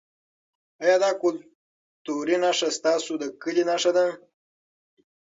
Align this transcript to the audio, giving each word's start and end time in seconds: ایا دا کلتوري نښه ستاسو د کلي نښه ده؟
ایا 0.83 0.97
دا 1.03 1.11
کلتوري 1.21 2.37
نښه 2.43 2.69
ستاسو 2.77 3.11
د 3.21 3.23
کلي 3.41 3.63
نښه 3.69 3.91
ده؟ 3.97 4.05